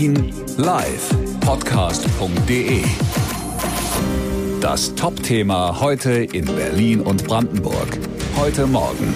Berlin 0.00 0.32
live 0.56 1.14
Podcast.de. 1.40 2.82
Das 4.62 4.94
Top-Thema 4.94 5.78
heute 5.78 6.24
in 6.24 6.46
Berlin 6.46 7.02
und 7.02 7.26
Brandenburg. 7.26 7.98
Heute 8.38 8.66
Morgen. 8.66 9.14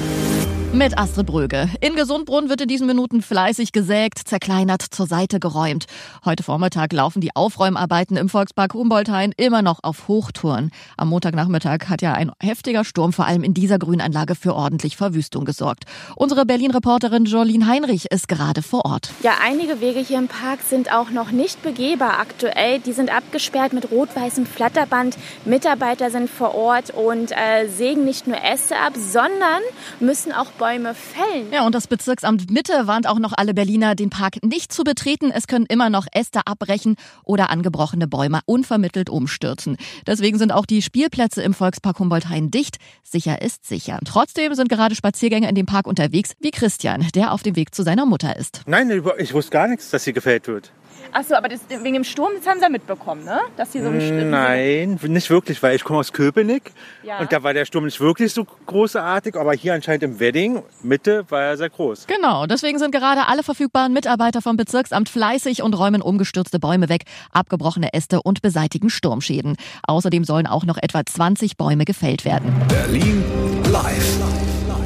Mit 0.74 0.98
Astrid 0.98 1.26
Bröge. 1.26 1.70
In 1.80 1.94
Gesundbrunn 1.94 2.48
wird 2.48 2.60
in 2.62 2.66
diesen 2.66 2.88
Minuten 2.88 3.22
fleißig 3.22 3.70
gesägt, 3.70 4.18
zerkleinert, 4.26 4.82
zur 4.82 5.06
Seite 5.06 5.38
geräumt. 5.38 5.84
Heute 6.24 6.42
Vormittag 6.42 6.92
laufen 6.92 7.20
die 7.20 7.36
Aufräumarbeiten 7.36 8.16
im 8.16 8.28
Volkspark 8.28 8.74
Humboldthain 8.74 9.32
immer 9.36 9.62
noch 9.62 9.78
auf 9.84 10.08
Hochtouren. 10.08 10.72
Am 10.96 11.10
Montagnachmittag 11.10 11.88
hat 11.88 12.02
ja 12.02 12.14
ein 12.14 12.32
heftiger 12.42 12.82
Sturm 12.84 13.12
vor 13.12 13.24
allem 13.24 13.44
in 13.44 13.54
dieser 13.54 13.78
Grünanlage 13.78 14.34
für 14.34 14.52
ordentlich 14.52 14.96
Verwüstung 14.96 15.44
gesorgt. 15.44 15.84
Unsere 16.16 16.44
Berlin-Reporterin 16.44 17.26
Jolene 17.26 17.68
Heinrich 17.68 18.10
ist 18.10 18.26
gerade 18.26 18.60
vor 18.60 18.84
Ort. 18.84 19.10
Ja, 19.22 19.34
einige 19.44 19.80
Wege 19.80 20.00
hier 20.00 20.18
im 20.18 20.26
Park 20.26 20.58
sind 20.68 20.92
auch 20.92 21.10
noch 21.10 21.30
nicht 21.30 21.62
begehbar 21.62 22.18
aktuell. 22.18 22.80
Die 22.80 22.92
sind 22.92 23.14
abgesperrt 23.14 23.74
mit 23.74 23.92
rot-weißem 23.92 24.44
Flatterband. 24.44 25.16
Mitarbeiter 25.44 26.10
sind 26.10 26.28
vor 26.28 26.52
Ort 26.56 26.90
und 26.90 27.30
äh, 27.30 27.68
sägen 27.68 28.04
nicht 28.04 28.26
nur 28.26 28.42
Äste 28.42 28.76
ab, 28.76 28.94
sondern 28.96 29.62
müssen 30.00 30.32
auch 30.32 30.50
Bäume 30.64 30.94
fällen. 30.94 31.52
Ja, 31.52 31.66
und 31.66 31.74
das 31.74 31.88
Bezirksamt 31.88 32.50
Mitte 32.50 32.86
warnt 32.86 33.06
auch 33.06 33.18
noch 33.18 33.34
alle 33.36 33.52
Berliner, 33.52 33.94
den 33.94 34.08
Park 34.08 34.42
nicht 34.42 34.72
zu 34.72 34.82
betreten. 34.82 35.30
Es 35.30 35.46
können 35.46 35.66
immer 35.68 35.90
noch 35.90 36.06
Äste 36.10 36.46
abbrechen 36.46 36.96
oder 37.22 37.50
angebrochene 37.50 38.08
Bäume 38.08 38.40
unvermittelt 38.46 39.10
umstürzen. 39.10 39.76
Deswegen 40.06 40.38
sind 40.38 40.52
auch 40.52 40.64
die 40.64 40.80
Spielplätze 40.80 41.42
im 41.42 41.52
Volkspark 41.52 41.98
Humboldt-Hain 41.98 42.50
dicht. 42.50 42.78
Sicher 43.02 43.42
ist 43.42 43.66
sicher. 43.66 43.98
Trotzdem 44.06 44.54
sind 44.54 44.70
gerade 44.70 44.94
Spaziergänger 44.94 45.50
in 45.50 45.54
dem 45.54 45.66
Park 45.66 45.86
unterwegs, 45.86 46.32
wie 46.40 46.50
Christian, 46.50 47.06
der 47.14 47.32
auf 47.32 47.42
dem 47.42 47.56
Weg 47.56 47.74
zu 47.74 47.82
seiner 47.82 48.06
Mutter 48.06 48.34
ist. 48.36 48.62
Nein, 48.64 48.90
ich 49.18 49.34
wusste 49.34 49.50
gar 49.50 49.68
nichts, 49.68 49.90
dass 49.90 50.04
hier 50.04 50.14
gefällt 50.14 50.48
wird. 50.48 50.72
Achso, 51.12 51.34
aber 51.34 51.48
das, 51.48 51.60
wegen 51.68 51.94
dem 51.94 52.04
Sturm, 52.04 52.30
das 52.36 52.46
haben 52.46 52.58
Sie 52.58 52.64
ja 52.64 52.68
mitbekommen, 52.68 53.24
ne? 53.24 53.38
Dass 53.56 53.72
hier 53.72 53.82
so 53.84 53.88
ein 53.90 54.00
Sturm- 54.00 54.30
Nein, 54.30 54.98
nicht 55.02 55.30
wirklich, 55.30 55.62
weil 55.62 55.76
ich 55.76 55.84
komme 55.84 56.00
aus 56.00 56.12
Köpenick 56.12 56.72
Ja. 57.02 57.18
und 57.18 57.32
da 57.32 57.42
war 57.42 57.54
der 57.54 57.64
Sturm 57.64 57.84
nicht 57.84 58.00
wirklich 58.00 58.32
so 58.32 58.44
großartig, 58.66 59.36
aber 59.36 59.52
hier 59.52 59.74
anscheinend 59.74 60.02
im 60.02 60.20
Wedding, 60.20 60.62
Mitte, 60.82 61.24
war 61.28 61.42
er 61.42 61.56
sehr 61.56 61.70
groß. 61.70 62.06
Genau, 62.06 62.46
deswegen 62.46 62.78
sind 62.78 62.90
gerade 62.92 63.26
alle 63.28 63.42
verfügbaren 63.42 63.92
Mitarbeiter 63.92 64.42
vom 64.42 64.56
Bezirksamt 64.56 65.08
fleißig 65.08 65.62
und 65.62 65.74
räumen 65.74 66.02
umgestürzte 66.02 66.58
Bäume 66.58 66.88
weg, 66.88 67.04
abgebrochene 67.32 67.92
Äste 67.92 68.22
und 68.22 68.42
beseitigen 68.42 68.90
Sturmschäden. 68.90 69.56
Außerdem 69.86 70.24
sollen 70.24 70.46
auch 70.46 70.64
noch 70.64 70.78
etwa 70.80 71.04
20 71.04 71.56
Bäume 71.56 71.84
gefällt 71.84 72.24
werden. 72.24 72.52
Berlin 72.68 73.22
live. 73.70 74.18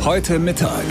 Heute 0.05 0.38
Mittag. 0.38 0.84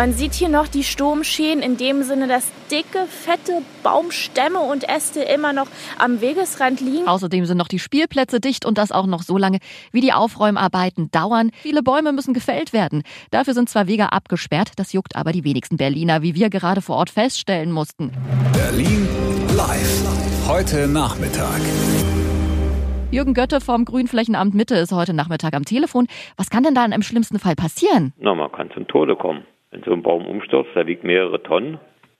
Man 0.00 0.14
sieht 0.14 0.32
hier 0.32 0.48
noch 0.48 0.66
die 0.66 0.82
Sturmschäden 0.82 1.62
in 1.62 1.76
dem 1.76 2.02
Sinne, 2.04 2.26
dass 2.26 2.50
dicke, 2.70 3.04
fette 3.06 3.60
Baumstämme 3.82 4.58
und 4.58 4.88
Äste 4.88 5.20
immer 5.20 5.52
noch 5.52 5.66
am 5.98 6.22
Wegesrand 6.22 6.80
liegen. 6.80 7.06
Außerdem 7.06 7.44
sind 7.44 7.58
noch 7.58 7.68
die 7.68 7.78
Spielplätze 7.78 8.40
dicht 8.40 8.64
und 8.64 8.78
das 8.78 8.92
auch 8.92 9.04
noch 9.04 9.20
so 9.20 9.36
lange, 9.36 9.58
wie 9.92 10.00
die 10.00 10.14
Aufräumarbeiten 10.14 11.10
dauern. 11.10 11.50
Viele 11.52 11.82
Bäume 11.82 12.14
müssen 12.14 12.32
gefällt 12.32 12.72
werden. 12.72 13.02
Dafür 13.30 13.52
sind 13.52 13.68
zwar 13.68 13.88
Wege 13.88 14.10
abgesperrt, 14.10 14.70
das 14.76 14.94
juckt 14.94 15.16
aber 15.16 15.32
die 15.32 15.44
wenigsten 15.44 15.76
Berliner, 15.76 16.22
wie 16.22 16.34
wir 16.34 16.48
gerade 16.48 16.80
vor 16.80 16.96
Ort 16.96 17.10
feststellen 17.10 17.70
mussten. 17.70 18.10
Berlin 18.54 19.06
live. 19.54 20.48
Heute 20.48 20.88
Nachmittag. 20.88 21.60
Jürgen 23.10 23.34
Götte 23.34 23.60
vom 23.60 23.84
Grünflächenamt 23.84 24.54
Mitte 24.54 24.76
ist 24.76 24.92
heute 24.92 25.12
Nachmittag 25.12 25.52
am 25.52 25.66
Telefon. 25.66 26.06
Was 26.38 26.48
kann 26.48 26.62
denn 26.62 26.74
da 26.74 26.86
im 26.86 27.02
schlimmsten 27.02 27.38
Fall 27.38 27.54
passieren? 27.54 28.14
Na, 28.16 28.34
man 28.34 28.50
kann 28.50 28.70
zum 28.72 28.88
Tode 28.88 29.14
kommen. 29.14 29.44
Wenn 29.70 29.82
so 29.84 29.92
ein 29.92 30.02
Baum 30.02 30.26
umstürzt, 30.26 30.70
der 30.74 30.86
wiegt 30.86 31.04
mehrere 31.04 31.42
Tonnen, 31.42 31.78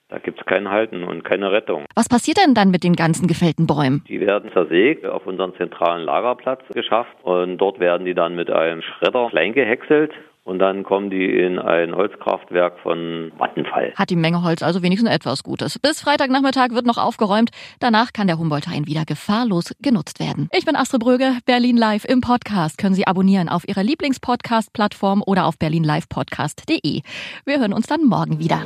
da 0.09 0.19
gibt's 0.19 0.45
kein 0.45 0.71
Halten 0.71 1.05
und 1.05 1.25
keine 1.25 1.53
Rettung. 1.53 1.85
Was 1.95 2.09
passiert 2.09 2.39
denn 2.39 2.55
dann 2.55 2.71
mit 2.71 2.85
den 2.85 2.95
ganzen 2.95 3.27
gefällten 3.27 3.67
Bäumen? 3.67 4.05
Die 4.09 4.21
werden 4.21 4.51
zersägt, 4.53 5.07
auf 5.07 5.27
unseren 5.27 5.55
zentralen 5.55 6.05
Lagerplatz 6.05 6.63
geschafft 6.75 7.17
und 7.23 7.59
dort 7.59 7.79
werden 7.81 8.05
die 8.05 8.15
dann 8.15 8.35
mit 8.35 8.51
einem 8.51 8.83
Schredder 8.83 9.29
klein 9.31 9.53
gehäckselt 9.53 10.13
und 10.51 10.59
dann 10.59 10.83
kommen 10.83 11.11
die 11.11 11.27
in 11.27 11.61
ein 11.61 11.95
Holzkraftwerk 11.95 12.81
von 12.83 13.31
Vattenfall. 13.39 13.93
Hat 13.95 14.11
die 14.11 14.17
Menge 14.17 14.43
Holz 14.43 14.63
also 14.63 14.83
wenigstens 14.83 15.09
etwas 15.09 15.45
Gutes. 15.45 15.79
Bis 15.79 16.01
Freitagnachmittag 16.01 16.71
wird 16.71 16.87
noch 16.87 16.99
aufgeräumt. 16.99 17.51
Danach 17.79 18.13
kann 18.13 18.27
der 18.27 18.37
Humboldthain 18.37 18.89
wieder 18.89 19.05
gefahrlos 19.05 19.73
genutzt 19.81 20.19
werden. 20.19 20.49
Ich 20.53 20.65
bin 20.65 20.75
Astrid 20.75 21.03
Bröge, 21.03 21.39
Berlin 21.47 21.77
Live 21.77 22.05
im 22.05 22.21
Podcast. 22.21 22.79
Können 22.79 22.97
Sie 22.97 23.07
abonnieren 23.07 23.49
auf 23.49 23.67
Ihrer 23.69 23.85
Lieblingspodcast-Plattform 23.85 25.23
oder 25.25 25.47
auf 25.47 25.57
berlinlivepodcast.de. 25.57 27.03
Wir 27.45 27.61
hören 27.61 27.73
uns 27.73 27.87
dann 27.87 28.07
morgen 28.07 28.41
wieder. 28.41 28.65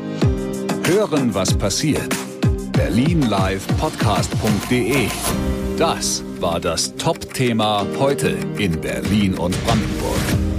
Hören, 0.86 1.34
was 1.34 1.56
passiert. 1.56 2.16
Berlin 2.72 3.28
live 3.28 3.66
Podcast.de. 3.78 5.08
Das 5.76 6.24
war 6.40 6.60
das 6.60 6.96
Top-Thema 6.96 7.86
heute 7.98 8.38
in 8.56 8.80
Berlin 8.80 9.34
und 9.34 9.54
Brandenburg. 9.66 10.53